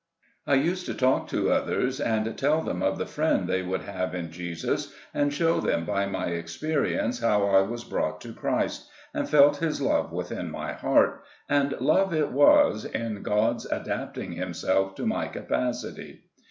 [0.47, 4.15] I used to talk to others, and tell them of the friend they would have
[4.15, 9.29] in Jesus, and show them by my experience how I was brought to Christ, and
[9.29, 15.05] felt his love within my heart,— and love it was, in God's adapting himself to
[15.05, 16.21] my capacity.